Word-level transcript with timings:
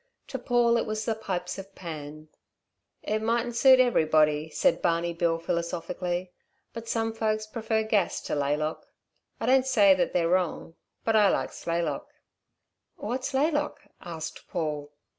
To 0.29 0.39
Paul 0.39 0.77
it 0.77 0.87
was 0.87 1.05
the 1.05 1.13
pipes 1.13 1.59
of 1.59 1.75
Pan. 1.75 2.29
"It 3.03 3.21
mightn't 3.21 3.55
suit 3.55 3.79
everybody," 3.79 4.49
said 4.49 4.81
Barney 4.81 5.13
Bill 5.13 5.37
philosophically. 5.37 6.31
"Some 6.85 7.13
folks 7.13 7.45
prefer 7.45 7.83
gas 7.83 8.19
to 8.21 8.33
laylock. 8.33 8.87
I 9.39 9.45
don't 9.45 9.67
say 9.67 9.93
that 9.93 10.11
they're 10.11 10.27
wrong. 10.29 10.73
But 11.05 11.15
I 11.15 11.29
likes 11.29 11.65
laylock." 11.67 12.07
"What's 12.95 13.35
laylock?" 13.35 13.79
asked 14.01 14.47
Paul. 14.47 14.91